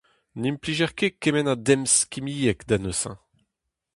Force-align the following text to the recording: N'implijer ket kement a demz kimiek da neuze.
N'implijer 0.39 0.91
ket 0.97 1.15
kement 1.21 1.51
a 1.53 1.55
demz 1.65 1.93
kimiek 2.11 2.59
da 2.67 2.77
neuze. 2.79 3.13